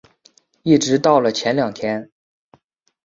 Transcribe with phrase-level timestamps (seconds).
[0.63, 2.09] 一直到了前两天